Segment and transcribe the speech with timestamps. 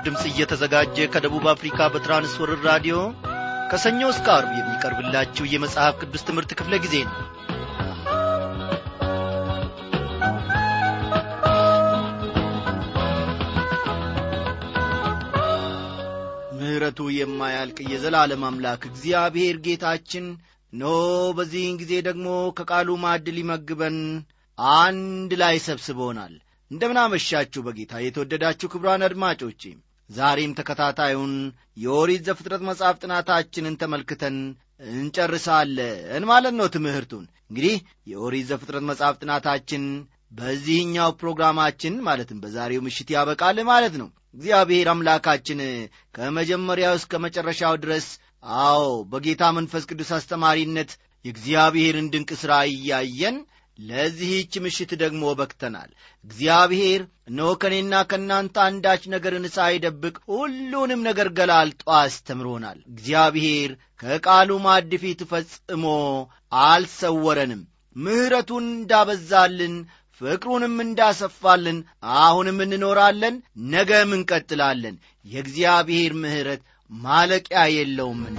[0.00, 2.96] በምስራች ድምፅ እየተዘጋጀ ከደቡብ አፍሪካ በትራንስ ወርልድ ራዲዮ
[3.70, 7.16] ከሰኞ እስከ አርብ የሚቀርብላችሁ የመጽሐፍ ቅዱስ ትምህርት ክፍለ ጊዜ ነው።
[16.56, 20.26] ምሕረቱ የማያልቅ የዘላለም አምላክ እግዚአብሔር ጌታችን
[20.72, 20.94] ኖ
[21.36, 22.26] በዚህን ጊዜ ደግሞ
[22.58, 23.98] ከቃሉ ማዕድ ሊመግበን
[24.78, 26.34] አንድ ላይ ሰብስቦናል።
[26.70, 29.62] እንደምናመሻችሁ በጌታ የተወደዳችሁ ክብሯን አድማጮቼ
[30.10, 31.34] ዛሬም ተከታታዩን
[31.76, 34.36] የኦሪት ዘፍጥረት መጽሐፍ ጥናታችንን ተመልክተን
[34.94, 37.74] እንጨርሳለን ማለት ነው ትምህርቱን። እንግዲህ
[38.06, 39.84] የኦሪት ዘፍጥረት መጽሐፍ ጥናታችን
[40.32, 45.60] በዚህኛው ፕሮግራማችን ማለትም በዛሬው ምሽት ያበቃል ማለት ነው። እግዚአብሔር አምላካችን
[46.16, 48.06] ከመጀመሪያው እስከ መጨረሻው ድረስ
[48.60, 48.82] አዎ
[49.12, 50.90] በጌታ መንፈስ ቅዱስ አስተማሪነት
[51.24, 53.38] የእግዚአብሔርን ድንቅ ሥራ እያየን
[53.80, 55.90] ለዚህች ምሽት ደግሞ በክተናል
[56.24, 64.92] እግዚአብሔር እነሆ ከእኔና ከእናንተ አንዳች ነገርን ሳይደብቅ ሁሉንም ነገር ገላልጦ አስተምሮናል። እግዚአብሔር ከቃሉ ማዕድ
[65.30, 65.84] ፈጽሞ
[66.64, 67.62] አልሰወረንም።
[67.96, 69.74] ምሕረቱን እንዳበዛልን
[70.20, 71.78] ፍቅሩንም እንዳሰፋልን
[72.18, 73.36] አሁንም እንኖራለን
[73.70, 78.38] ነገም እንቀጥላለን። የእግዚአብሔር ምሕረት ማለቂያ የለውምና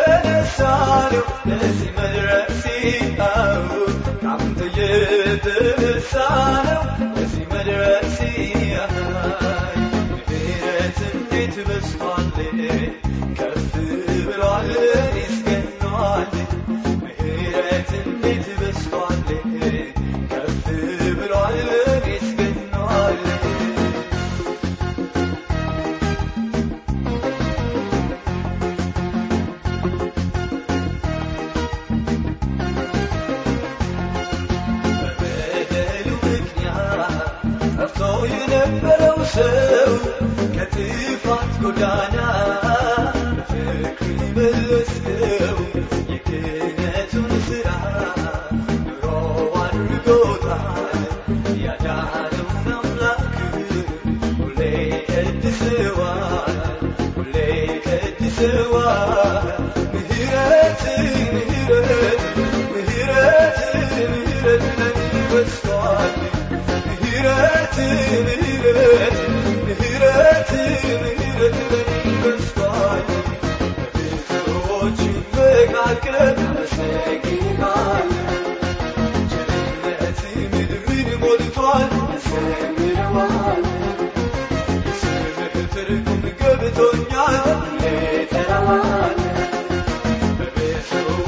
[44.71, 45.80] السلام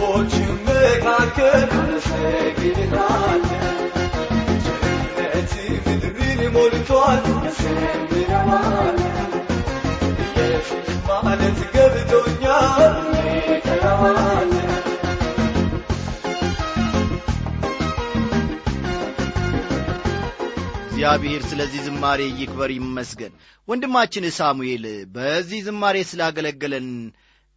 [0.05, 0.33] በብዙዎች
[0.67, 1.69] መካከል
[12.91, 13.15] ሁሌ
[13.53, 14.59] እጠራዋለሁ
[20.87, 23.33] እግዚአብሔር ስለዚህ ዝማሬ ይክበር ይመስገን።
[23.67, 24.85] ወንድማችን ሳሙኤል
[25.15, 26.87] በዚህ ዝማሬ ስላገለገለን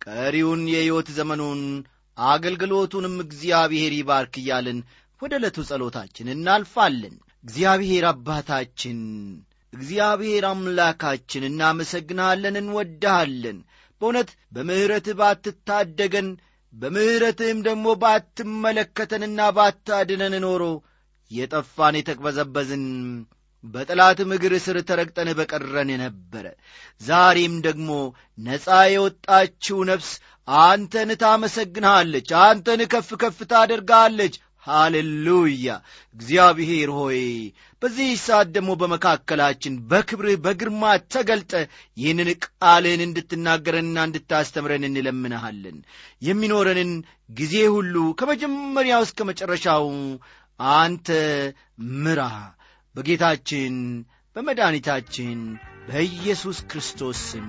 [0.00, 1.60] ቀሪውን የሕይወት ዘመኑን
[2.18, 4.78] አገልግሎቱንም እግዚአብሔር ይባርክ እያልን
[5.20, 8.98] ወደ ዕለቱ ጸሎታችን እናልፋለን። እግዚአብሔር አባታችን
[9.72, 13.58] እግዚአብሔር አምላካችን እናመሰግንሃለን እንወድሃለን።
[14.00, 16.28] በእውነት በምሕረትህ ባትታደገን
[16.74, 20.64] በምሕረትህም ደግሞ ባትመለከተንና ባታድነን ኖሮ
[21.30, 22.84] የጠፋን የተቅበዘበዝን
[23.64, 26.46] በጠላትም እግር ስር ተረግጠን በቀረን ነበረ
[27.00, 27.88] ዛሬም ደግሞ
[28.38, 30.10] ነፃ የወጣችው ነፍስ
[30.48, 34.34] አንተን ታመሰግንሃለች አንተን ከፍ ከፍ ታደርጋለች።
[34.66, 35.66] ሃሌሉያ!
[36.16, 37.20] እግዚአብሔር ሆይ
[37.82, 40.82] በዚህ ሰዓት ደግሞ በመካከላችን በክብርህ በግርማ
[41.14, 41.52] ተገልጠ
[41.96, 45.76] ይህንን ቃልህን እንድትናገረንና እንድታስተምረን እንለምንሃለን።
[46.22, 46.92] የሚኖረንን
[47.30, 49.86] ጊዜ ሁሉ ከመጀመሪያው እስከ መጨረሻው
[50.60, 51.08] አንተ
[52.02, 52.20] ምራ።
[52.94, 53.74] በጌታችን
[54.36, 55.38] በመድኃኒታችን
[55.88, 57.48] በኢየሱስ ክርስቶስ ስም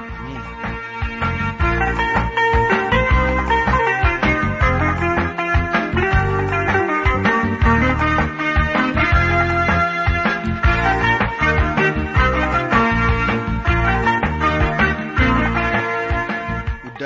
[0.00, 0.67] አሜን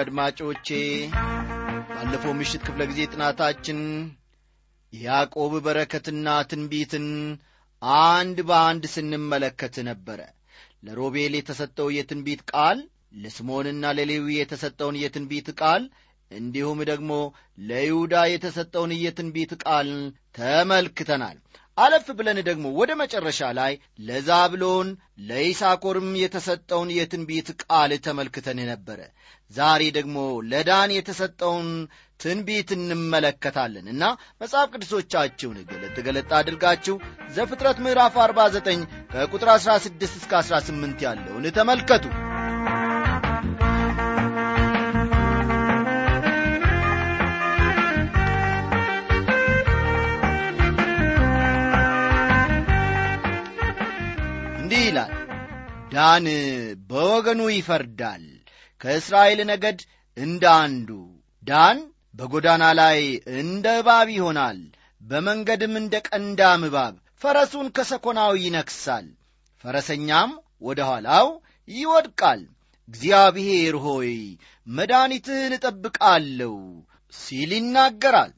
[0.02, 0.68] አድማጮቼ
[1.90, 3.80] ባለፈው ምሽት ክፍለ ጊዜ ጥናታችን
[4.92, 7.06] የያዕቆብ በረከትና ትንቢትን
[8.04, 10.20] አንድ በአንድ ስንመለከት ነበረ።
[10.86, 12.78] ለሮቤል የተሰጠው የትንቢት ቃል
[13.22, 15.82] ለስምዖንና ለሌዊ የተሰጠውን የትንቢት ቃል
[16.32, 17.12] እንዲሁም ደግሞ
[17.68, 19.90] ለይሁዳ የተሰጠውን የትንቢት ቃል
[20.38, 21.38] ተመልክተናል።
[21.78, 23.72] አለፍ ብለን ደግሞ ወደ መጨረሻ ላይ
[24.06, 24.88] ለዛብሎን
[25.28, 29.00] ለይሳኮርም የተሰጠውን የትንቢት ቃል ተመልክተን ነበረ።
[29.50, 30.18] ዛሬ ደግሞ
[30.50, 31.68] ለዳን የተሰጠውን
[32.20, 34.02] ትንቢት እንመለከታለን እና
[34.42, 36.96] መጽሐፍ ቅዱሶቻችሁን ገለጥ ገለጥ አድርጋችሁ
[37.36, 42.04] ዘፍጥረት ምዕራፍ 49 ከቁጥር 16 እስከ 18 ያለውን ተመልከቱ
[54.82, 55.12] ይላል።
[55.92, 56.26] ዳን
[56.90, 58.24] በወገኑ ይፈርዳል
[58.80, 59.80] ከእስራኤል ነገድ
[60.16, 60.88] እንደ አንዱ።
[61.42, 61.78] ዳን
[62.14, 63.00] በጎዳና ላይ
[63.40, 64.58] እንደ እባብ ይሆናል
[65.00, 69.06] በመንገድም እንደ ቀንዳም እባብ። ፈረሱን ከሰኮናው ይነክሳል
[69.64, 70.30] ፈረሰኛም
[70.62, 71.28] ወደ ኋላው
[71.68, 72.42] ይወድቃል።
[72.88, 74.12] እግዚአብሔር ሆይ
[74.66, 76.54] መድኃኒትህን እጠብቃለሁ
[77.14, 78.32] ሲል ይናገራል።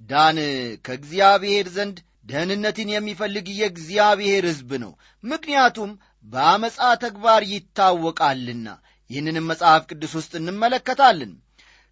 [0.00, 0.38] ዳን
[0.84, 1.96] ከእግዚአብሔር ዘንድ
[2.30, 4.92] ደህንነትን የሚፈልግ የእግዚአብሔር ሕዝብ ነው።
[5.24, 5.90] ምክንያቱም
[6.26, 8.66] በአመፃ ተግባር ይታወቃልና።
[9.10, 11.32] ይህንንም መጽሐፍ ቅዱስ ውስጥ እንመለከታለን።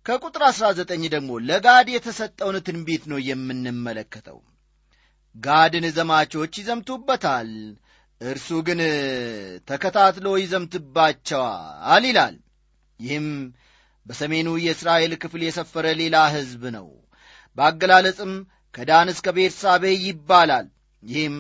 [0.06, 4.38] ከቁጥር 19 ደግሞ ለጋድ የተሰጠውን ትንቢት ነው የምንመለከተው።
[5.36, 7.50] ጋድን ዘማቾች ይዘምቱበታል
[8.20, 8.80] እርሱ ግን
[9.68, 12.36] ተከታትሎ ይዘምትባቸዋል ይላል።
[13.00, 13.26] ይህም
[14.06, 16.86] በሰሜኑ የእስራኤል ክፍል የሰፈረ ሌላ ሕዝብ ነው።
[17.58, 18.32] በአገላለጽም
[18.74, 20.66] ከዳን እስከ ቤርሳቤ ይባላል።
[21.02, 21.36] ይህም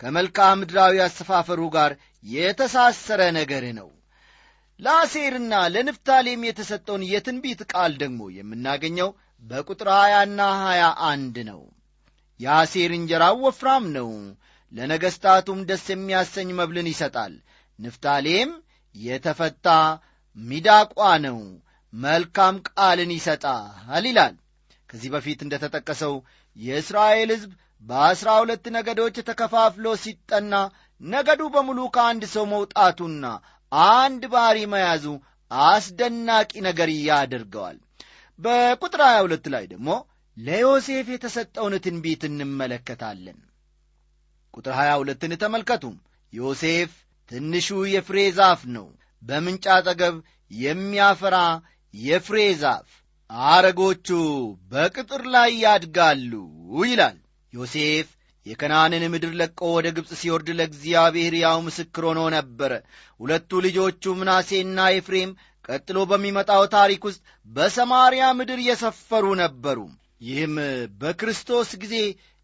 [0.00, 1.92] ከመልክዓ ምድራዊ አሰፋፈሩ ጋር
[2.24, 3.88] የተሳሰረ ነገር ነው።
[4.80, 9.10] ለአሴርና ለንፍታሌም የተሰጠውን የትንቢት ቃል ደግሞ የምናገኘው
[9.42, 11.60] በቁጥር ሀያና ሀያ አንድ ነው።
[12.40, 14.10] የአሴር እንጀራው ወፍራም ነው።
[14.72, 17.32] ለነገሥታቱም ደስ የሚያሰኝ መብልን ይሰጣል።
[17.78, 18.50] ንፍታሌም
[18.94, 19.68] የተፈታ
[20.36, 21.38] ሚዳቋ ነው።
[21.92, 24.34] መልካም ቃልን ይሰጣል ይላል።
[24.88, 26.14] ከዚህ በፊት እንደ ተጠቀሰው
[26.56, 27.50] የእስራኤል ሕዝብ
[27.84, 30.54] በአስራ ሁለት ነገዶች ተከፋፍሎ ሲጠና
[31.00, 33.24] ነገዱ በሙሉ ከአንድ ሰው መውጣቱና
[33.92, 35.04] አንድ ባሪ መያዙ
[35.50, 37.78] አስደናቂ ነገር ያደርገዋል።
[38.38, 39.88] በቁጥር 22 ላይ ደግሞ
[40.36, 43.38] ለዮሴፍ የተሰጠውን ትንቢት እንመለከታለን።
[44.54, 45.84] ቁጥር 22ን ተመልከቱ
[46.32, 46.92] ዮሴፍ
[47.30, 48.86] ትንሹ የፍሬ ዛፍ ነው።
[49.22, 50.16] በምንጭ አጠገብ
[50.50, 51.36] የሚያፈራ
[51.94, 52.88] የፍሬ ዛፍ
[53.48, 54.08] አረጎቹ
[54.72, 56.32] በቅጥር ላይ ያድጋሉ
[56.84, 57.16] ይላል።
[57.52, 58.08] ዮሴፍ
[58.46, 62.72] የከናንን ምድር ለቆ ወደ ግብፅ ሲወርድ ለእግዚአብሔር ያው ምስክር ሆኖ ነበረ።
[63.20, 65.30] ሁለቱ ልጆቹ ምናሴና ኤፍሬም
[65.68, 69.78] ቀጥሎ በሚመጣው ታሪክ ውስጥ በሰማርያ ምድር የሰፈሩ ነበሩ።
[70.20, 70.54] ይህም
[71.00, 71.94] በክርስቶስ ጊዜ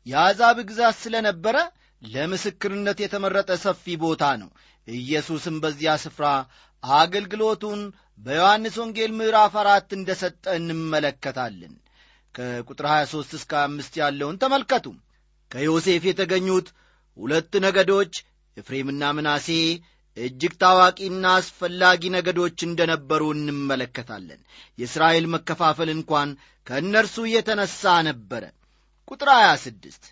[0.07, 1.57] የአሕዛብ ግዛት ስለነበረ
[2.03, 4.51] ለምስክርነት የተመረጠ ሰፊ ቦታ ነው።
[4.89, 6.27] ኢየሱስም በዚያ ስፍራ
[6.83, 7.81] አገልግሎቱን
[8.19, 11.75] በዮሐንስ ወንጌል ምዕራፍ አራት እንደ ሰጠ እንመለከታለን።
[12.35, 14.87] ከቁጥር 23 እስከ አምስት ያለውን ተመልከቱ።
[15.51, 16.67] ከዮሴፍ የተገኙት
[17.19, 18.13] ሁለት ነገዶች
[18.57, 19.49] ኤፍሬምና ምናሴ
[20.17, 24.41] እጅግ ታዋቂና አስፈላጊ ነገዶች እንደነበሩ እንመለከታለን።
[24.79, 26.31] የእስራኤል መከፋፈል እንኳን
[26.67, 28.45] ከእነርሱ የተነሣ ነበረ።
[29.09, 30.09] ቁጥር 26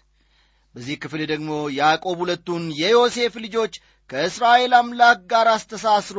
[0.75, 3.75] በዚህ ክፍል ደግሞ ያዕቆብ ሁለቱን የዮሴፍ ልጆች
[4.11, 6.19] ከእስራኤል አምላክ ጋር አስተሳስሮ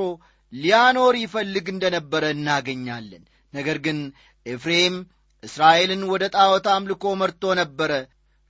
[0.54, 3.24] ሊያኖር ይፈልግ እንደነበረ እናገኛለን።
[3.54, 3.98] ነገር ግን
[4.46, 4.96] ኤፍሬም
[5.44, 7.92] እስራኤልን ወደ ጣዖት አምልኮ መርቶ ነበረ።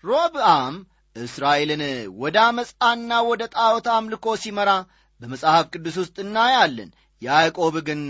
[0.03, 0.75] ሮብአም
[1.15, 1.81] እስራኤልን
[2.23, 4.71] ወደ አመፃና ወደ ጣዖት አምልኮ ሲመራ
[5.21, 6.89] በመጽሐፍ ቅዱስ ውስጥ እናያለን።
[7.21, 8.01] ያዕቆብ ግን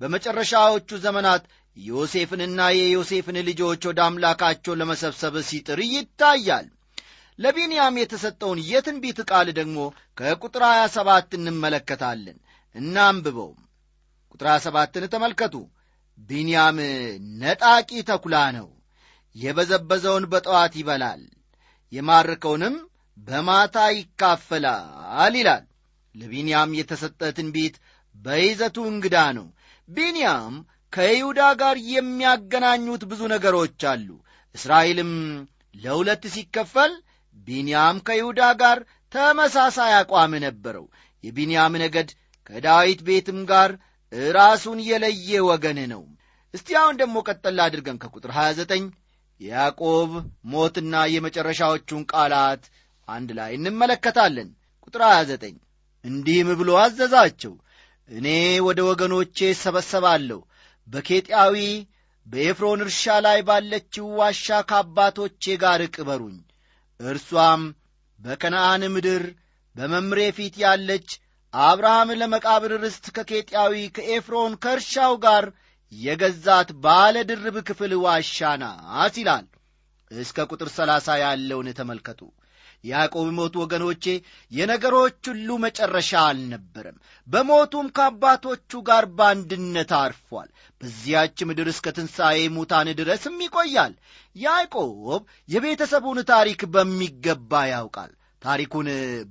[0.00, 1.42] በመጨረሻዎቹ ዘመናት
[1.76, 6.66] ዮሴፍንና የዮሴፍን ልጆች ወደ አምላካቸው ለመሰብሰብ ሲጥር ይታያል።
[7.38, 9.78] ለቢንያም የተሰጠውን የትንቢት ቃል ደግሞ
[10.18, 12.36] ከቁጥር 27 እንመለከታለን
[12.74, 13.50] እናንብበው
[14.32, 15.54] ቁጥር 27ን ተመልከቱ።
[16.18, 16.78] ቢንያም
[17.42, 18.68] ነጣቂ ተኩላ ነው።
[19.36, 21.22] የበዘበዘውን በጠዋት ይበላል
[21.92, 22.74] የማርከውንም
[23.18, 25.64] በማታ ይካፈላል ይላል።
[26.14, 27.74] ለቢንያም የተሰጠ ትንቢት
[28.16, 29.46] በይዘቱ እንግዳ ነው።
[29.88, 30.54] ቢንያም
[30.92, 34.08] ከይሁዳ ጋር የሚያገናኙት ብዙ ነገሮች አሉ።
[34.54, 35.12] እስራኤልም
[35.74, 36.92] ለሁለት ሲከፈል
[37.48, 38.78] ቢንያም ከይሁዳ ጋር
[39.12, 40.84] ተመሳሳይ አቋም ነበረው።
[41.24, 42.10] የቢንያም ነገድ
[42.52, 43.70] ከዳዊት ቤትም ጋር
[44.36, 46.02] ራሱን የለየ ወገን ነው።
[46.54, 48.88] እስቲ አሁን ደግሞ ቀጠላ አድርገን ከቁጥር 29
[49.40, 50.10] የያዕቆብ
[50.52, 52.64] ሞትና የመጨረሻዎቹን ቃላት
[53.08, 54.48] አንድ ላይ እንመለከታለን።
[54.86, 55.56] ቁጥር 29
[56.04, 57.54] እንዲህም ብሎ አዘዛቸው
[58.10, 58.28] እኔ
[58.66, 60.40] ወደ ወገኖቼ እሰበሰባለሁ
[60.88, 61.56] በኬጢያዊ
[62.26, 66.38] በኤፍሮን እርሻ ላይ ባለችው ዋሻ ከአባቶቼ ጋር ቅበሩኝ።
[67.00, 67.62] እርሷም
[68.20, 69.24] በከነአን ምድር
[69.76, 71.08] በመምሬ ፊት ያለች
[71.54, 75.44] አብርሃም ለመቃብር ርስት ከኬጢያዊ ከኤፍሮን ከእርሻው ጋር
[75.92, 79.46] የገዛት ባለ ድርብ ክፍል ዋሻ ናት ይላል።
[80.10, 82.20] እስከ ቁጥር ሰላሳ ያለውን ተመልከቱ።
[82.84, 84.04] ያዕቆብ ሞቱ ወገኖቼ
[84.52, 86.96] የነገሮች ሁሉ መጨረሻ አልነበረም።
[87.28, 90.48] በሞቱም ከአባቶቹ ጋር በአንድነት አርፏል።
[90.80, 93.94] በዚያች ምድር እስከ ትንሣኤ ሙታን ድረስም ይቆያል።
[94.36, 98.88] ያዕቆብ የቤተሰቡን ታሪክ በሚገባ ያውቃል ታሪኩን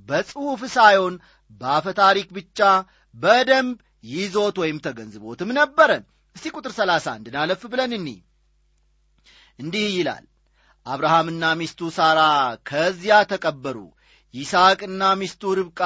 [0.09, 1.15] በጽሑፍ ሳይሆን
[1.61, 2.59] በአፈ ታሪክ ብቻ
[3.15, 3.77] በደንብ
[4.11, 5.91] ይዞት ወይም ተገንዝቦትም ነበረ።
[6.35, 8.07] እስቲ ቁጥር ሰላሳ አንድን አለፍ ብለን እኒ።
[9.59, 10.23] እንዲህ ይላል።
[10.85, 12.19] አብርሃምና ሚስቱ ሳራ
[12.69, 13.77] ከዚያ ተቀበሩ።
[14.33, 15.81] ይስሐቅና ሚስቱ ርብቃ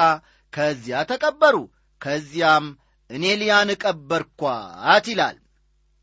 [0.52, 1.56] ከዚያ ተቀበሩ።
[2.00, 2.66] ከዚያም
[3.10, 5.36] እኔ ልያን ቀበርኳት ይላል።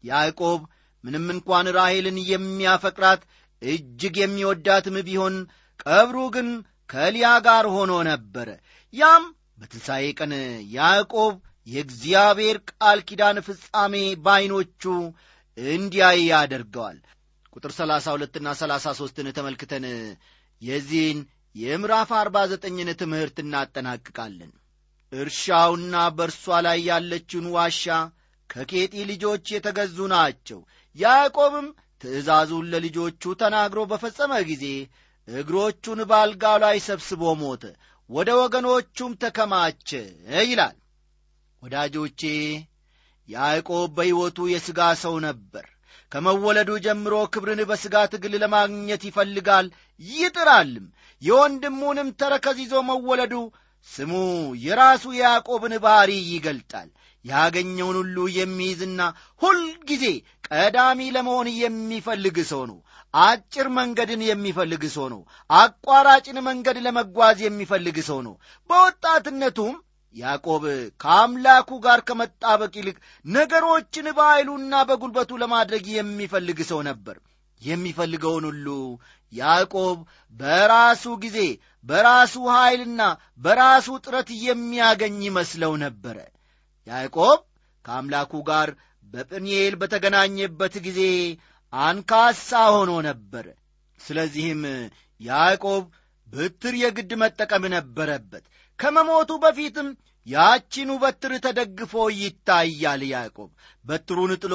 [0.03, 0.61] ያዕቆብ
[1.03, 3.21] ምንም እንኳን ራሔልን የሚያፈቅራት
[3.61, 5.35] እጅግ የሚወዳትም ቢሆን
[5.83, 6.47] ቀብሩ ግን
[6.93, 8.49] ከሊያ ጋር ሆኖ ነበረ
[8.93, 9.23] ያም
[9.57, 10.33] በትንሣኤ ቀን
[10.73, 11.33] ያዕቆብ
[11.67, 13.93] የእግዚአብሔር ቃል ኪዳን ፍጻሜ
[14.25, 14.83] ባይኖቹ
[15.57, 16.97] እንዲያይ ያደርገዋል።
[17.55, 19.85] ቁጥር 32 ና 33ን ተመልክተን
[20.61, 21.19] የዚህን
[21.55, 24.51] የምዕራፍ 49ን ትምህርት እናጠናቅቃለን።
[25.11, 27.85] እርሻውና በእርሷ ላይ ያለችውን ዋሻ
[28.49, 30.59] ከኬጢ ልጆች የተገዙ ናቸው።
[30.95, 31.67] ያዕቆብም
[32.01, 34.65] ትእዛዙን ለልጆቹ ተናግሮ በፈጸመ ጊዜ
[35.27, 37.63] እግሮቹን ባልጋው ላይ ሰብስቦ ሞተ
[38.09, 39.89] ወደ ወገኖቹም ተከማቸ
[40.43, 40.75] ይላል።
[41.63, 42.21] ወዳጆቼ
[43.29, 45.65] ያዕቆብ በሕይወቱ የሥጋ ሰው ነበር።
[46.11, 49.67] ከመወለዱ ጀምሮ ክብርን በሥጋ ትግል ለማግኘት ይፈልጋል
[50.01, 50.87] ይጥራልም።
[51.21, 53.33] የወንድሙንም ተረከዝ ይዞ መወለዱ
[53.91, 54.11] ስሙ
[54.65, 56.89] የራሱ የያዕቆብን ባሕሪ ይገልጣል።
[57.25, 59.01] ያገኘውን ሁሉ የሚይዝና
[59.41, 60.05] ሁልጊዜ
[60.49, 62.79] ቀዳሚ ለመሆን የሚፈልግ ሰው ነው
[63.13, 68.35] አጭር መንገድን የሚፈልግ ሰው ነው። አቋራጭን መንገድ ለመጓዝ የሚፈልግ ሰው ነው።
[68.69, 69.75] በወጣትነቱም
[70.15, 70.63] ያዕቆብ
[71.03, 77.15] ከአምላኩ ጋር ከመጣበቅ ይልቅ ነገሮችን በኃይሉና በጉልበቱ ለማድረግ የሚፈልግ ሰው ነበር።
[77.61, 78.67] የሚፈልገውን ሁሉ
[79.33, 79.97] ያዕቆብ
[80.35, 81.39] በራሱ ጊዜ
[81.85, 83.01] በራሱ ኃይልና
[83.39, 86.17] በራሱ ጥረት የሚያገኝ ይመስለው ነበረ።
[86.87, 87.39] ያዕቆብ
[87.85, 88.69] ከአምላኩ ጋር
[89.07, 91.01] በጵንኤል በተገናኘበት ጊዜ
[91.73, 93.45] አንካሳ ሆኖ ነበር።
[93.99, 94.63] ስለዚህም
[95.21, 95.83] ያዕቆብ
[96.27, 98.43] በትር የግድ መጠቀም ነበረበት።
[98.79, 99.87] ከመሞቱ በፊትም
[100.27, 103.49] ያቺኑ በትር ተደግፎ ይታያል። ያዕቆብ
[103.85, 104.53] በትሩን ጥሎ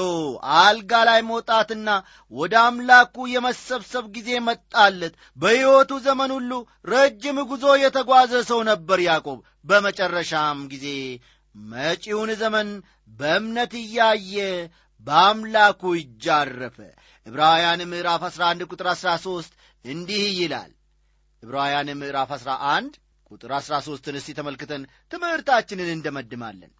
[0.58, 1.88] አልጋ ላይ መውጣትና
[2.32, 6.52] ወደ አምላኩ የመሰብሰብ ጊዜ መጣለት። በሕይወቱ ዘመን ሁሉ
[6.92, 10.86] ረጅም ጉዞ የተጓዘ ሰው ነበር ያዕቆብ። በመጨረሻም ጊዜ
[11.54, 12.68] መጪውን ዘመን
[13.18, 14.34] በእምነት እያየ
[15.06, 16.78] በአምላኩ እጅ አረፈ።
[17.26, 19.52] ዕብራውያን ምዕራፍ 11 ቁጥር 13
[19.84, 20.72] እንዲህ ይላል።
[21.42, 22.94] ዕብራውያን ምዕራፍ 11
[23.30, 26.72] ቁጥር 13ን እስቲ ተመልክተን ትምህርታችንን እንደመድማለን።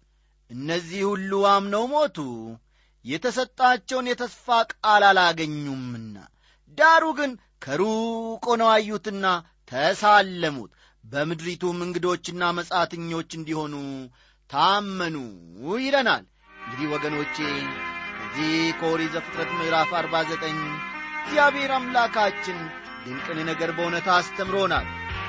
[0.49, 2.17] እነዚህ ሁሉ አምነው ሞቱ።
[3.05, 6.15] የተሰጣቸውን የተስፋ ቃል አላገኙምና
[6.77, 9.25] ዳሩ ግን ከሩቅ ሆነው አዩትና
[9.71, 10.71] ተሳለሙት።
[11.03, 13.75] በምድሪቱም እንግዶችና መጻተኞች እንዲሆኑ
[14.49, 15.15] ታመኑ
[15.79, 16.25] ይለናል።
[16.59, 17.35] እንግዲህ ወገኖቼ
[18.31, 20.57] ከዚህ ከኦሪት ዘፍጥረት ምዕራፍ 49
[21.19, 22.57] እግዚአብሔር አምላካችን
[23.03, 24.85] ድንቅን ነገር በእውነት አስተምሮናል።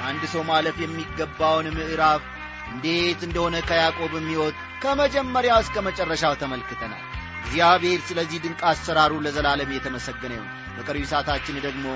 [0.08, 2.22] አንድ ሰው ማለፍ የሚገባውን ምዕራፍ
[2.70, 7.02] እንዴት እንደሆነ ከያዕቆብም ሕይወት ከመጀመሪያው እስከ መጨረሻው ተመልክተናል።
[7.42, 11.86] እግዚአብሔር ስለዚህ ድንቅ አሰራሩ ለዘላለም የተመሰገነ ይሁን። በቀሪው ሰዓታችን ደግሞ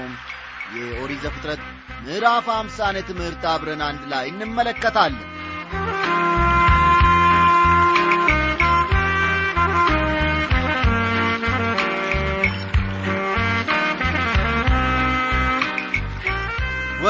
[0.76, 1.62] የኦሪት ዘፍጥረት
[2.04, 5.22] ምዕራፍ አምሳነ ትምህርት አብረን አንድ ላይ እንመለከታለን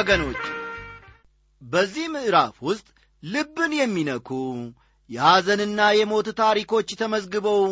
[0.04, 0.40] ወገኖች!
[1.62, 2.86] በዚህ ምዕራፍ ውስጥ
[3.22, 4.28] ልብን የሚነኩ
[5.10, 7.62] የሐዘንና የሞት ታሪኮች ተመዝግበው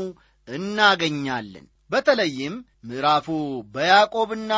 [0.48, 2.54] እናገኛለን። በተለይም
[2.88, 3.26] ምዕራፉ
[3.74, 4.52] በያዕቆብና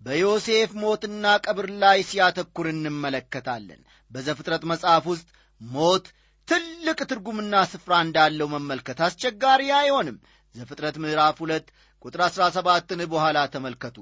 [0.00, 5.26] በዮሴፍ ሞትና ቀብር ላይ ሲያተኩር እንመለከታለን። በዘፍጥረት መጽሐፍ ውስጥ
[5.60, 6.06] ሞት
[6.48, 10.18] ትልቅ ትርጉምና ስፍራ እንዳለው መመልከት አስቸጋሪ አይሆንም።
[10.54, 11.68] ዘፍጥረት ምዕራፍ ሁለት
[12.02, 13.98] ቁጥር አሥራ ሰባትን በኋላ ተመልከቱ።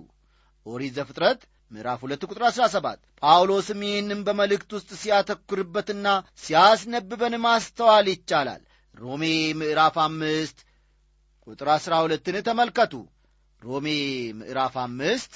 [0.66, 1.40] ኦሪት ዘፍጥረት
[1.72, 6.06] ምዕራፍ ሁለት ቁጥር አሥራ ሰባት ጳውሎስም ይህንም በመልእክት ውስጥ ሲያተኩርበትና
[6.44, 8.62] ሲያስነብበን ማስተዋል ይቻላል።
[8.94, 9.22] ሮሜ
[9.60, 10.58] ምዕራፍ አምስት
[11.46, 12.92] ቁጥር አሥራ ሁለትን ተመልከቱ።
[13.62, 13.86] ሮሜ
[14.38, 15.32] ምዕራፍ አምስት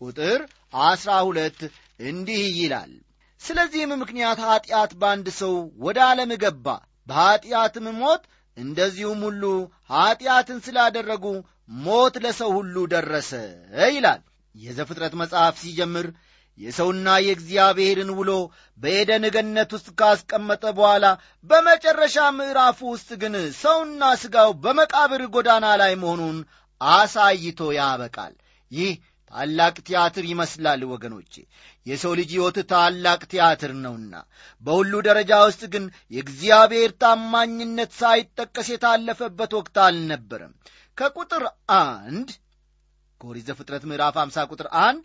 [0.00, 0.40] ቁጥር
[0.86, 1.60] አሥራ ሁለት
[2.02, 2.92] እንዲህ ይላል።
[3.40, 6.66] ስለዚህም ምክንያት ኀጢአት በአንድ ሰው ወደ ዓለም ገባ።
[7.06, 8.22] በኀጢአትም ሞት
[8.56, 9.42] እንደዚሁም ሁሉ
[9.90, 11.24] ኀጢአትን ስላደረጉ
[11.84, 13.30] ሞት ለሰው ሁሉ ደረሰ
[13.90, 14.20] ይላል
[14.56, 16.06] የዘፍጥረት መጽሐፍ ሲጀምር
[16.58, 18.30] የሰውና የእግዚአብሔርን ውሎ
[18.78, 21.06] በኤደን ገነት ውስጥ ካስቀመጠ በኋላ
[21.50, 26.38] በመጨረሻ ምዕራፉ ውስጥ ግን ሰውና ሥጋው በመቃብር ጎዳና ላይ መሆኑን
[26.80, 28.34] አሳይቶ ያበቃል።
[28.72, 28.94] ይህ
[29.32, 31.34] ታላቅ ቲያትር ይመስላል ወገኖቼ።
[31.86, 34.14] የሰው ልጅ ሕይወት ታላቅ ቲያትር ነውና
[34.64, 40.52] በሁሉ ደረጃ ውስጥ ግን የእግዚአብሔር ታማኝነት ሳይጠቀስ የታለፈበት ወቅት አልነበረም።
[40.98, 41.44] ከቁጥር
[41.80, 42.28] አንድ
[43.20, 45.04] ከኦሪት ዘፍጥረት ምዕራፍ 50 ቁጥር አንድ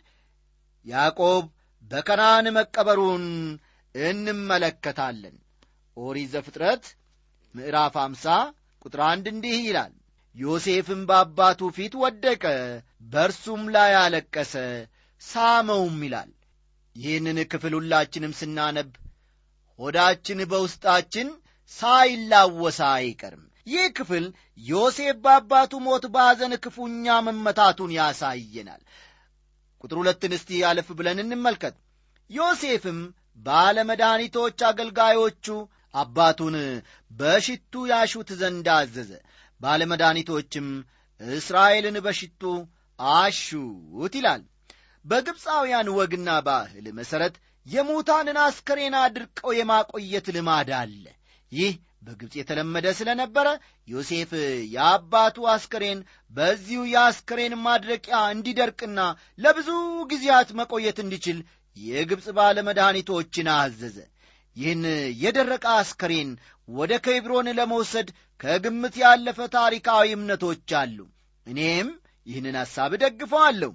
[0.85, 1.43] ያዕቆብ
[1.91, 3.25] በከናን መቀበሩን
[3.95, 5.35] እንመለከታለን።
[5.97, 6.83] ኦሪት ዘፍጥረት
[7.55, 8.37] ምዕራፍ 50
[8.85, 9.93] ቁጥር አንድ እንዲህ ይላል
[10.35, 12.43] ዮሴፍም በአባቱ ፊት ወደቀ
[13.11, 14.53] በእርሱም ላይ አለቀሰ
[15.21, 16.29] ሳመውም ይላል።
[16.95, 18.89] ይህንን ክፍል ሁላችንም ስናነብ
[19.79, 21.27] ሆዳችን በውስጣችን
[21.71, 24.25] ሳይላወሳ አይቀርም ይህ ክፍል
[24.63, 28.81] ዮሴፍ በአባቱ ሞት በሐዘን ክፉኛ መመታቱን ያሳየናል።
[29.83, 31.75] ቁጥር ሁለትን እስቲ ያለፍ ብለን እንመልከት።
[32.29, 32.99] ዮሴፍም
[33.39, 35.45] ባለመድኃኒቶች አገልጋዮቹ
[35.95, 36.55] አባቱን
[37.11, 39.11] በሽቱ ያሹት ዘንድ አዘዘ።
[39.61, 40.67] ባለመድኃኒቶችም
[41.21, 42.43] እስራኤልን በሽቱ
[42.99, 44.41] አሹት ይላል።
[45.05, 51.03] በግብፃውያን ወግና ባህል መሠረት የሙታንን አስከሬን አድርቀው የማቆየት ልማድ አለ።
[51.51, 53.47] ይህ በግብፅ የተለመደ ስለነበረ
[53.87, 54.31] ዮሴፍ
[54.73, 55.99] የአባቱ አስከሬን
[56.33, 58.99] በዚሁ የአስከሬን ማድረቂያ እንዲደርቅና
[59.39, 59.69] ለብዙ
[60.11, 61.39] ጊዜያት መቆየት እንዲችል
[61.77, 63.97] የግብፅ ባለመድኃኒቶችን አዘዘ።
[64.57, 64.81] ይህን
[65.23, 66.31] የደረቀ አስከሬን
[66.67, 70.97] ወደ ኬብሮን ለመውሰድ ከግምት ያለፈ ታሪካዊ እምነቶች አሉ።
[71.47, 71.87] እኔም
[72.27, 73.71] ይህንን ሐሳብ ደግፈዋለሁ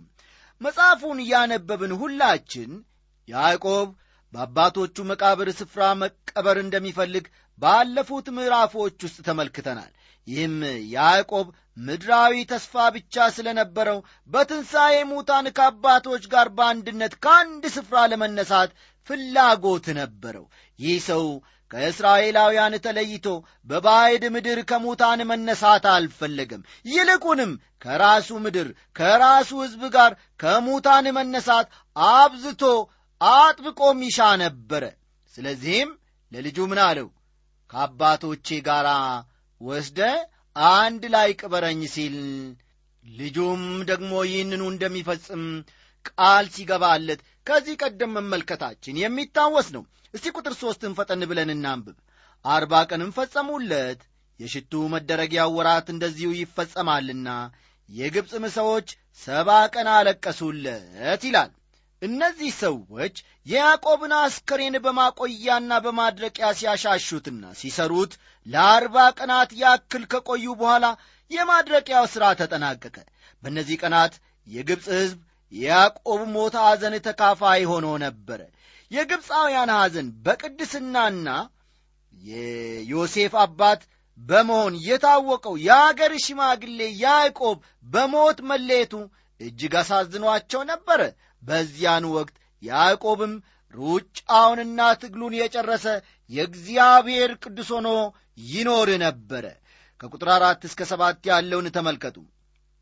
[0.61, 2.71] መጽሐፉን እያነበብን ሁላችን
[3.29, 3.89] ያዕቆብ
[4.33, 7.25] በአባቶቹ መቃብር ስፍራ መቀበር እንደሚፈልግ
[7.63, 9.93] ባለፉት ምዕራፎች ውስጥ ተመልክተናል።
[10.29, 10.57] ይህም
[10.95, 11.47] ያዕቆብ
[11.79, 13.99] ምድራዊ ተስፋ ብቻ ስለነበረው
[14.31, 18.71] በትንሣኤ ሙታን ከአባቶች ጋር በአንድነት ከአንድ ስፍራ ለመነሳት
[19.11, 20.47] ፍላጎት ነበረው።
[20.79, 21.25] ይህ ሰው
[21.71, 23.27] ከእስራኤላውያን ተለይቶ
[23.69, 27.53] በባዕድ ምድር ከሙታን መነሳት አልፈለገም። ይልቁንም
[27.85, 32.63] ከራሱ ምድር ከራሱ ሕዝብ ጋር ከሙታን መነሳት አብዝቶ
[33.21, 34.85] አጥብቆም ይሻ ነበረ።
[35.35, 35.91] ስለዚህም
[36.33, 37.09] ለልጁ ምን አለው
[37.71, 38.87] ከአባቶቼ ጋር
[39.61, 40.01] ወስደ
[40.75, 42.17] አንድ ላይ ቅበረኝ ሲል
[43.05, 45.45] ልጁም ደግሞ ይህንኑ እንደሚፈጽም
[46.11, 49.83] ቃል ሲገባለት ከዚህ ቀደም መመልከታችን የሚታወስ ነው።
[50.15, 51.97] እስቲ ቁጥር ሦስትን ፈጠን ብለን እናንብብ።
[52.45, 54.01] አርባ ቀንም ፈጸሙለት።
[54.41, 57.29] የሽቱ መደረጊያ ወራት እንደዚሁ ይፈጸማልና
[57.89, 58.89] የግብፅም ሰዎች
[59.21, 61.51] ሰባ ቀን አለቀሱለት ይላል
[62.03, 63.15] እነዚህ ሰዎች
[63.47, 68.13] የያዕቆብን አስከሬን በማቆያና በማድረቂያ ሲያሻሹትና ሲሰሩት
[68.47, 70.87] ለአርባ ቀናት ያክል ከቆዩ በኋላ
[71.31, 72.97] የማድረቂያው ሥራ ተጠናቀቀ።
[73.43, 74.15] በእነዚህ ቀናት
[74.47, 75.19] የግብፅ ሕዝብ
[75.53, 78.41] የያዕቆብ ሞት ሐዘን ተካፋይ ሆኖ ነበረ።
[78.91, 81.29] የግብፃውያን ሐዘን በቅድስናና
[82.13, 83.81] የዮሴፍ አባት
[84.19, 87.57] በመሆን የታወቀው የአገር ሽማግሌ ያዕቆብ
[87.87, 88.95] በሞት መለየቱ
[89.41, 91.01] እጅግ አሳዝኗቸው ነበረ
[91.47, 93.35] በዚያን ወቅት ያዕቆብም
[93.75, 95.87] ሩጫውንና ትግሉን የጨረሰ
[96.31, 97.89] የእግዚአብሔር ቅዱስ ሆኖ
[98.47, 99.45] ይኖር ነበረ።
[100.01, 102.17] ከቁጥር አራት እስከ ሰባት ያለውን ተመልከቱ።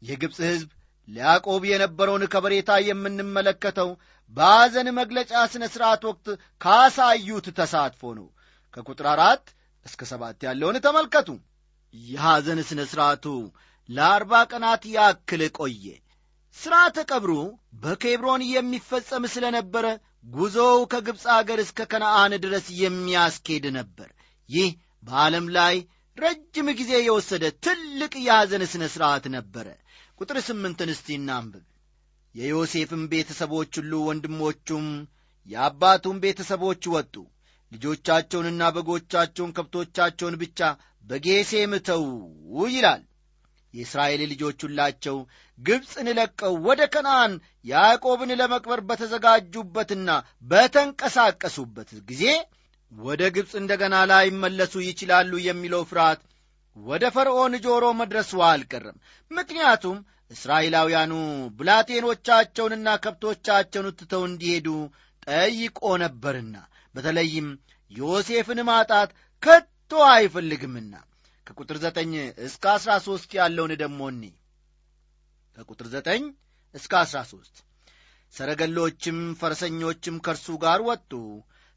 [0.03, 0.71] የግብፅ ሕዝብ
[1.09, 3.91] ለያዕቆብ የነበረውን ከበሬታ የምንመለከተው
[4.35, 6.27] በሐዘን መግለጫ ሥነ ሥርዓት ወቅት
[6.61, 8.29] ካሳዩት ተሳትፎ ነው።
[8.75, 9.45] ከቁጥር አራት
[9.87, 11.29] እስከ ሰባት ያለውን ተመልከቱ።
[11.95, 13.25] የሐዘን ሥነ ሥርዓቱ
[13.89, 15.85] ለአርባ ቀናት ያክል ቆየ
[16.57, 17.33] ሥርዓተ ቀብሩ
[17.83, 19.87] በኬብሮን የሚፈጸም ስለ ነበረ
[20.35, 24.09] ጉዞው ከግብፅ አገር እስከ ከነአን ድረስ የሚያስኬድ ነበር።
[24.49, 24.71] ይህ
[25.03, 25.75] በዓለም ላይ
[26.17, 29.67] ረጅም ጊዜ የወሰደ ትልቅ የሐዘን ሥነ ሥርዓት ነበረ።
[30.19, 31.65] ቁጥር ስምንትን እስቲ እናንብብ።
[32.35, 34.87] የዮሴፍም ቤተሰቦች ሁሉ ወንድሞቹም
[35.47, 37.15] የአባቱም ቤተሰቦች ወጡ።
[37.73, 40.61] ልጆቻቸውንና በጎቻቸውን ከብቶቻቸውን ብቻ
[41.05, 42.05] በጌሴም ተዉ
[42.71, 43.03] ይላል
[43.75, 45.17] የእስራኤል ልጆች ሁላቸው
[45.59, 47.33] ግብፅን ለቀው ወደ ከነአን
[47.65, 50.11] ያዕቆብን ለመቅበር በተዘጋጁበትና
[50.51, 52.25] በተንቀሳቀሱበት ጊዜ
[52.93, 56.21] ወደ ግብፅ እንደገና ላይመለሱ ይችላሉ የሚለው ፍርሃት
[56.77, 58.99] ወደ ፈርዖን ጆሮ መድረሱ አልቀረም።
[59.31, 59.97] ምክንያቱም
[60.31, 61.13] እስራኤላውያኑ
[61.59, 64.69] ብላቴኖቻቸውንና ከብቶቻቸውን ትተው እንዲሄዱ
[65.27, 66.57] ጠይቆ ነበርና
[66.95, 67.49] በተለይም
[67.91, 69.11] ዮሴፍን ማጣት
[69.43, 70.93] ከቶ አይፈልግምና
[71.47, 72.13] ከቁጥር ዘጠኝ
[72.47, 74.23] እስከ አሥራ ሦስት ያለውን ደሞ እኒ።
[75.57, 76.23] ከቁጥር ዘጠኝ
[76.75, 77.57] እስከ አሥራ ሦስት
[78.35, 81.11] ሰረገሎችም ፈረሰኞችም ከእርሱ ጋር ወጡ።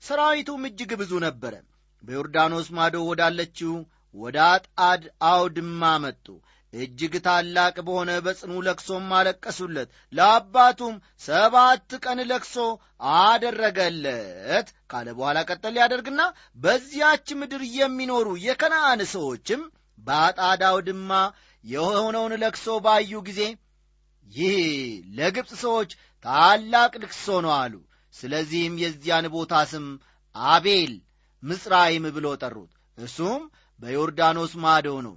[0.03, 1.53] ሰራዊቱም እጅግ ብዙ ነበረ።
[2.03, 3.73] በዮርዳኖስ ማዶ ወዳለችው
[4.15, 6.25] ወደ አጣድ አውድማ መጡ
[6.77, 12.55] እጅግ ታላቅ በሆነ በጽኑ ለቅሶም አለቀሱለት። ለአባቱም ሰባት ቀን ለቅሶ
[13.19, 16.21] አደረገለት። ካለ በኋላ ቀጠል ያደርግና
[16.57, 19.61] በዚያች ምድር የሚኖሩ የከነአን ሰዎችም
[19.99, 21.11] በአጣድ አውድማ
[21.63, 23.41] የሆነውን ለቅሶ ባዩ ጊዜ
[24.27, 24.57] ይህ
[25.17, 25.91] ለግብፅ ሰዎች
[26.25, 27.73] ታላቅ ልቅሶ ነው አሉ።
[28.13, 29.85] ስለዚህም የዚያን ቦታ ስም
[30.35, 30.93] አቤል
[31.43, 33.41] ምጽራይም ብሎ ጠሩት። እርሱም
[33.79, 35.15] በዮርዳኖስ ማዶ ነው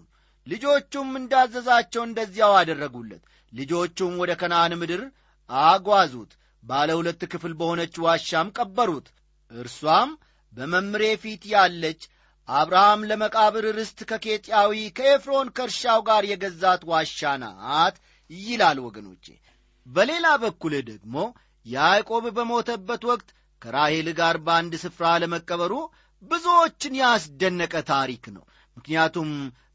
[0.50, 5.02] ልጆቹም እንዳዘዛቸው እንደዚያው አደረጉለት። ልጆቹም ወደ ከነአን ምድር
[5.50, 6.32] አጓዙት
[6.62, 9.06] ባለ ሁለት ክፍል በሆነች ዋሻም ቀበሩት።
[9.50, 10.10] እርሷም
[10.52, 12.00] በመምሬ ፊት ያለች
[12.48, 17.96] አብርሃም ለመቃብር ርስት ከኬጢያዊ ከኤፍሮን ከእርሻው ጋር የገዛት ዋሻ ናት
[18.30, 19.26] ይላል ወገኖቼ።
[19.86, 21.14] በሌላ በኩል ደግሞ
[21.66, 23.28] ያዕቆብ በሞተበት ወቅት
[23.62, 25.72] ከራሄል ጋር በአንድ ስፍራ ለመቀበሩ
[26.22, 28.44] ብዙዎችን ያስደነቀ ታሪክ ነው።
[28.76, 29.30] ምክንያቱም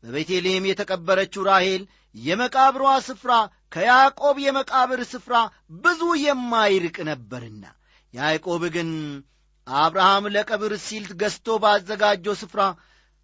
[0.06, 1.84] በቤተልሔም የተቀበረችው ራሄል
[2.16, 3.32] የመቃብሯ ስፍራ
[3.72, 5.36] ከያዕቆብ የመቃብር ስፍራ
[5.84, 7.64] ብዙ የማይርቅ ነበርና
[8.14, 8.90] ያዕቆብ ግን
[9.68, 12.62] አብርሃም ለቀብር ሲል ገዝቶ ባዘጋጀው ስፍራ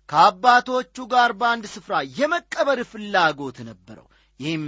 [0.10, 4.08] ከአባቶቹ ጋር በአንድ ስፍራ የመቀበር ፍላጎት ነበረው።
[4.40, 4.66] ይህም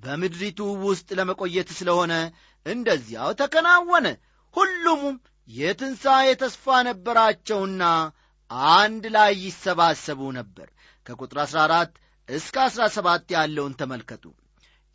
[0.00, 2.12] በምድሪቱ ውስጥ ለመቆየት ስለሆነ
[2.66, 4.06] እንደዚያው ተከናወነ።
[4.54, 5.02] ሁሉም
[5.48, 7.82] የትንሣኤ ተስፋ ነበራቸውና
[8.74, 10.68] አንድ ላይ ይሰባሰቡ ነበር
[11.06, 14.24] ከቁጥር 14 እስከ 17 ያለውን ተመልከቱ።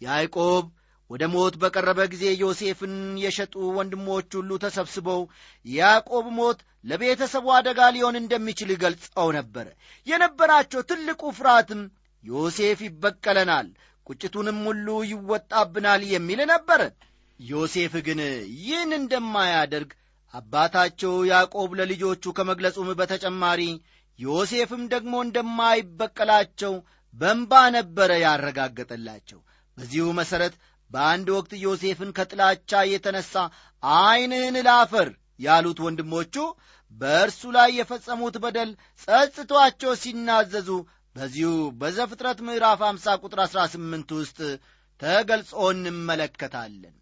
[0.02, 0.66] ያዕቆብ
[1.10, 5.22] ወደ ሞት በቀረበ ጊዜ ዮሴፍን የሸጡ ወንድሞች ሁሉ ተሰብስበው
[5.66, 9.68] ያዕቆብ ሞት ለቤተሰቡ አደጋ ሊሆን እንደሚችል ገልጸው ነበረ
[10.08, 11.82] የነበራቸው ትልቁ ፍርሃትም
[12.24, 13.68] ዮሴፍ ይበቀለናል
[14.08, 16.82] ቁጭቱንም ሁሉ ይወጣብናል የሚል ነበረ
[17.40, 18.20] ዮሴፍ ግን
[18.60, 19.92] ይህን እንደማያደርግ
[20.34, 23.62] አባታቸው ያዕቆብ ለልጆቹ ከመግለጹም በተጨማሪ
[24.20, 26.74] ዮሴፍም ደግሞ እንደማይበቀላቸው
[27.14, 29.40] በንባ ነበረ ያረጋገጠላቸው።
[29.78, 30.56] በዚሁ መሠረት
[30.92, 33.34] በአንድ ወቅት ዮሴፍን ከጥላቻ የተነሣ
[33.84, 36.36] ዐይንህን ላፈር ያሉት ወንድሞቹ
[36.98, 38.72] በእርሱ ላይ የፈጸሙት በደል
[39.04, 40.70] ጸጽቷቸው ሲናዘዙ
[41.16, 44.40] በዚሁ በዘፍጥረት ምዕራፍ 50 ቁጥር 18 ውስጥ
[45.00, 46.96] ተገልጾ እንመለከታለን።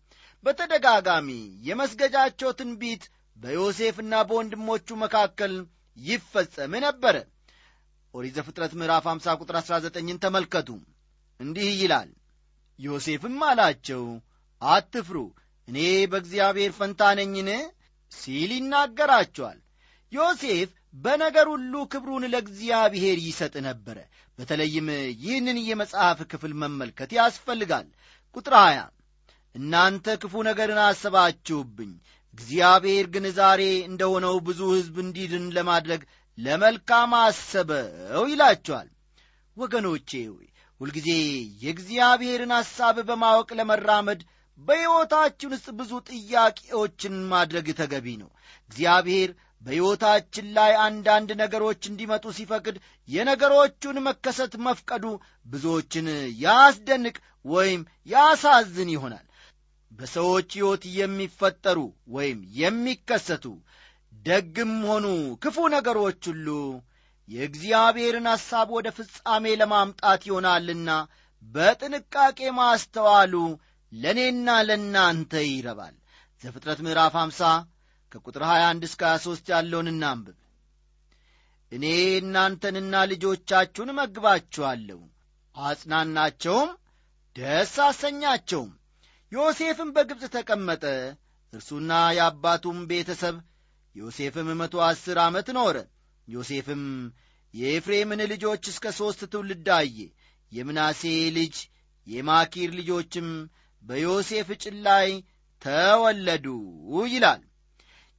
[0.44, 1.30] በተደጋጋሚ
[1.68, 3.04] የመስገጃቸው ትንቢት
[3.38, 5.54] በዮሴፍና በወንድሞቹ መካከል
[5.98, 7.16] ይፈጸም ነበረ
[8.14, 10.70] ኦሪት ዘፍጥረት ምዕራፍ 50 ቁጥር 19ን ተመልከቱ።
[11.40, 12.10] እንዲህ ይላል
[12.80, 14.04] ዮሴፍም አላቸው
[14.62, 15.18] አትፍሩ
[15.68, 15.78] እኔ
[16.12, 17.50] በእግዚአብሔር ፈንታ ነኝን?
[18.12, 19.60] ሲል ይናገራቸዋል።
[20.12, 23.98] ዮሴፍ በነገር ሁሉ ክብሩን ለእግዚአብሔር ይሰጥ ነበረ
[24.38, 24.88] በተለይም
[25.22, 27.88] ይህንን የመጽሐፍ ክፍል መመልከት ያስፈልጋል።
[28.36, 28.86] ቁጥር 20
[29.56, 31.92] እናንተ ክፉ ነገርን አሰባችሁብኝ
[32.38, 36.02] እግዚአብሔር ግን ዛሬ እንደሆነው ብዙ ሕዝብ እንዲድን ለማድረግ
[36.38, 38.89] ለመልካም አሰበው ይላቸዋል።
[39.58, 40.47] ወገኖቼ ሆይ
[40.82, 41.10] ሁልጊዜ
[41.63, 44.19] የእግዚአብሔርን ሐሳብ በማወቅ ለመራመድ
[44.60, 48.30] በሕይወታችን ውስጥ ብዙ ጥያቄዎችን ማድረግ ተገቢ ነው።
[48.69, 49.30] እግዚአብሔር
[49.62, 52.76] በሕይወታችን ላይ አንዳንድ ነገሮች እንዲመጡ ሲፈቅድ
[53.10, 55.06] የነገሮቹን መከሰት መፍቀዱ
[55.45, 56.08] ብዙዎችን
[56.43, 59.26] ያስደንቅ ወይም ያሳዝን ይሆናል
[60.00, 61.80] በሰዎች ሕይወት የሚፈጠሩ
[62.10, 63.46] ወይም የሚከሰቱ
[64.14, 65.06] ደግም ሆኑ
[65.44, 66.48] ክፉ ነገሮች ሁሉ
[67.30, 70.90] የእግዚአብሔርን ሐሳብ ወደ ፍጻሜ ለማምጣት ይሆናልና
[71.44, 73.34] በጥንቃቄ ማስተዋሉ
[73.92, 75.96] ለእኔና ለእናንተ ይረባል።
[76.42, 77.52] ዘፍጥረት ምዕራፍ 50
[78.12, 80.38] ከቁጥር 21 እስከ 23 ያለውን እናንብብ።
[81.72, 81.86] እኔ
[82.20, 85.00] እናንተንና ልጆቻችሁን እመግባችኋለሁ።
[85.56, 86.70] አጽናናቸውም
[87.36, 88.72] ደስ አሰኛቸውም
[89.32, 90.84] ዮሴፍም በግብፅ ተቀመጠ።
[91.54, 93.36] እርሱና የአባቱም ቤተሰብ
[93.96, 95.78] ዮሴፍም መቶ አስር ዓመት ኖረ።
[96.28, 96.84] ዮሴፍም
[97.54, 99.98] የኤፍሬምን ልጆች እስከ ሦስት ትውልድ አየ።
[100.52, 101.02] የምናሴ
[101.38, 101.56] ልጅ
[102.08, 103.28] የማኪር ልጆችም
[103.84, 105.10] በዮሴፍ ጭን ላይ
[105.62, 106.46] ተወለዱ
[107.08, 107.42] ይላል።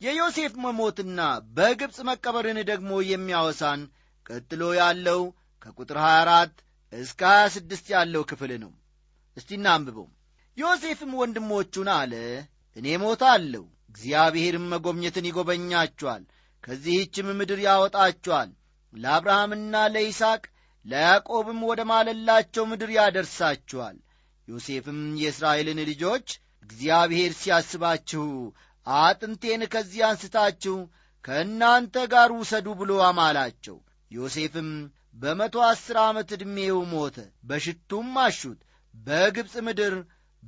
[0.01, 1.21] የዮሴፍ መሞትና
[1.57, 3.81] በግብፅ መቀበርን ደግሞ የሚያወሳን
[4.27, 5.23] ቀጥሎ ያለው
[5.63, 8.73] ከቁጥር 24 እስከ 26 ያለው ክፍል ነው።
[9.37, 10.07] እስቲ እናንብበው
[10.59, 12.13] ዮሴፍም ወንድሞቹን አለ
[12.77, 16.23] እኔ ሞታለሁ እግዚአብሔርም መጎብኘትን ይጎበኛችኋል
[16.65, 18.51] ከዚህችም ምድር ያወጣችኋል
[18.93, 20.43] ለአብርሃምና ለይስቅ
[20.87, 23.97] ለያዕቆብም ወደ ማለላቸው ምድር ያደርሳችኋል።
[24.49, 26.27] ዮሴፍም የእስራኤልን ልጆች
[26.65, 28.25] እግዚአብሔር ሲያስባችሁ
[28.87, 30.77] አጥንቴን ከዚህ አንስታችሁ
[31.25, 33.77] ከእናንተ ጋር ውሰዱ ብሎ አማላቸው።
[34.11, 34.71] ዮሴፍም
[35.17, 37.17] በመቶ አሥር ዓመት ዕድሜው ሞተ
[37.49, 38.61] በሽቱም አሹት
[38.95, 39.95] በግብፅ ምድር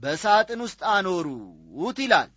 [0.01, 2.31] በሳጥን ውስጥ አኖሩት ይላል።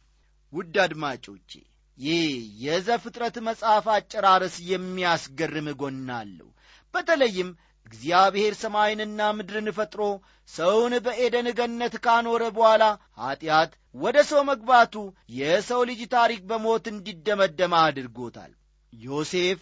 [0.53, 1.51] ውድ አድማጮቼ
[1.97, 2.25] ይህ
[2.63, 6.49] የዘፍጥረት መጽሐፍ አጨራረስ የሚያስገርም ጎና አለው።
[6.93, 7.49] በተለይም
[7.87, 10.01] እግዚአብሔር ሰማይንና ምድርን ፈጥሮ
[10.49, 12.83] ሰውን በኤደን ገነት ካኖረ በኋላ
[13.19, 14.93] ኀጢአት ወደ ሰው መግባቱ
[15.37, 18.51] የሰው ልጅ ታሪክ በሞት እንዲደመደም አድርጎታል።
[18.93, 19.61] ዮሴፍ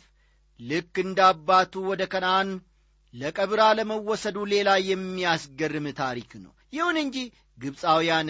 [0.60, 2.50] ልክ እንደ አባቱ ወደ ከነአን
[3.14, 7.18] ለቀብር አለመወሰዱ ሌላ የሚያስገርም ታሪክ ነው። ይሁን እንጂ
[7.62, 8.30] ግብፃውያን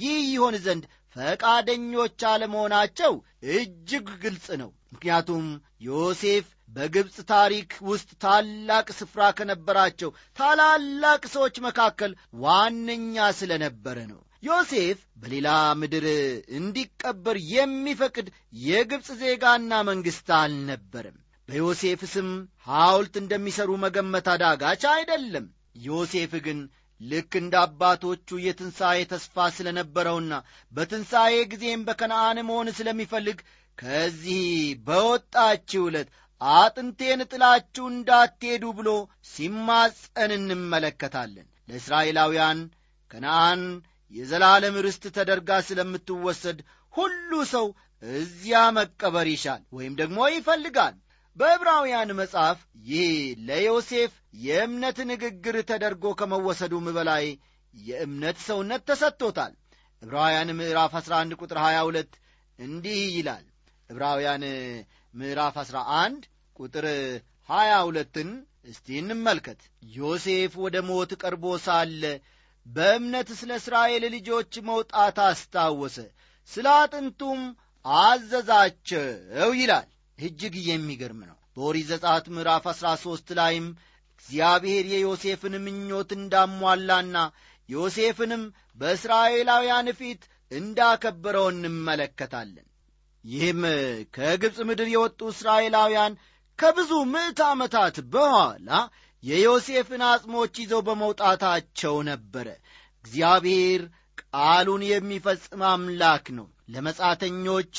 [0.00, 0.84] ይህ ይሆን ዘንድ
[1.16, 3.12] ፈቃደኞች አለመሆናቸው
[3.54, 5.46] እጅግ ግልጽ ነው። ምክንያቱም
[5.86, 12.12] ዮሴፍ በግብፅ ታሪክ ውስጥ ታላቅ ስፍራ ከነበራቸው ታላላቅ ሰዎች መካከል
[12.42, 15.48] ዋነኛ ስለ ነበረ ነው። ዮሴፍ በሌላ
[15.80, 16.04] ምድር
[16.58, 18.26] እንዲቀበር የሚፈቅድ
[18.66, 21.16] የግብፅ ዜጋና መንግሥት አልነበረም።
[21.48, 22.28] በዮሴፍ ስም
[22.68, 25.46] ሐውልት እንደሚሠሩ መገመት አዳጋች አይደለም።
[25.86, 26.58] ዮሴፍ ግን
[27.00, 30.32] ልክ እንደ አባቶቹ የትንሣኤ ተስፋ ስለ ነበረውና
[30.72, 33.38] በትንሣኤ ጊዜም በከነአን መሆን ስለሚፈልግ
[33.78, 34.46] ከዚህ
[34.88, 36.08] በወጣችው ዕለት
[36.40, 38.90] አጥንቴን ጥላችሁ እንዳትሄዱ ብሎ
[39.32, 42.58] ሲማጸን እንመለከታለን። ለእስራኤላውያን
[43.10, 43.62] ከነአን
[44.12, 46.58] የዘላለም ርስት ተደርጋ ስለምትወሰድ
[46.94, 47.66] ሁሉ ሰው
[48.02, 50.94] እዚያ መቀበር ይሻል ወይም ደግሞ ይፈልጋል
[51.38, 53.10] በዕብራውያን መጽሐፍ ይህ
[53.48, 54.12] ለዮሴፍ
[54.44, 57.24] የእምነት ንግግር ተደርጎ ከመወሰዱም በላይ
[57.74, 59.52] የእምነት ሰውነት ተሰጥቶታል።
[60.02, 62.16] ዕብራውያን ምዕራፍ 11 ቁጥር 22
[62.58, 63.44] እንዲህ ይላል።
[63.90, 64.44] ዕብራውያን
[65.14, 66.24] ምዕራፍ 11
[66.56, 66.86] ቁጥር
[67.50, 68.30] 22ን
[68.70, 69.60] እስቲ እንመልከት።
[69.92, 72.02] ዮሴፍ ወደ ሞት ቀርቦ ሳለ
[72.66, 75.96] በእምነት ስለ እስራኤል ልጆች መውጣት አስታወሰ።
[76.50, 77.40] ስለ አጥንቱም
[77.84, 79.08] አዘዛቸው
[79.54, 79.88] ይላል
[80.18, 83.66] እጅግ የሚገርም ነው። በኦሪት ዘጸአት ምዕራፍ አሥራ ሦስት ላይም
[84.18, 87.16] እግዚአብሔር የዮሴፍን ምኞት እንዳሟላና
[87.68, 88.42] ዮሴፍንም
[88.78, 92.66] በእስራኤላውያን ፊት እንዳከበረው እንመለከታለን።
[93.24, 93.62] ይህም
[94.14, 96.12] ከግብፅ ምድር የወጡ እስራኤላውያን
[96.58, 98.70] ከብዙ ምዕት ዓመታት በኋላ
[99.22, 102.48] የዮሴፍን አጽሞች ይዘው በመውጣታቸው ነበረ።
[103.04, 103.82] እግዚአብሔር
[104.22, 107.72] ቃሉን የሚፈጽም አምላክ ነው ለመጻተኞች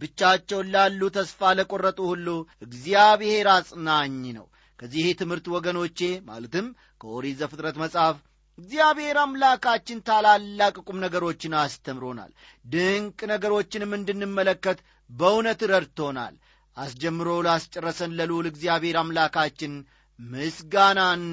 [0.00, 2.28] ብቻቸውን ላሉ ተስፋ ለቈረጡ ሁሉ
[2.66, 4.46] እግዚአብሔር አጽናኝ ነው።
[4.78, 6.66] ከዚህ ትምህርት ወገኖቼ ማለትም
[7.00, 8.16] ከኦሪት ዘፍጥረት መጽሐፍ
[8.58, 12.32] እግዚአብሔር አምላካችን ታላላቅ ቁም ነገሮችን አስተምሮናል።
[12.66, 14.78] ድንቅ ነገሮችንም እንድንመለከት
[15.10, 16.34] በእውነት ረድቶናል።
[16.76, 19.72] አስጀምሮ ላስጨረሰን ለልዑል እግዚአብሔር አምላካችን
[20.18, 21.24] ምስጋናን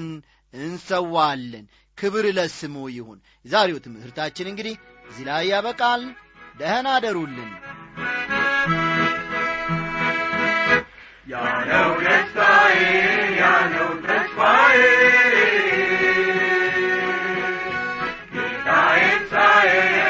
[0.54, 1.66] እንሰዋለን።
[1.98, 4.74] ክብር ለስሙ ይሁን። የዛሬው ትምህርታችን እንግዲህ
[5.10, 6.02] እዚህ ላይ ያበቃል
[6.60, 7.50] ደህና አደሩልን።
[11.26, 12.78] ያለው ደስታዬ
[13.40, 14.80] ያለው ተስፋዬ
[18.34, 20.09] ጌታዬን ሳየው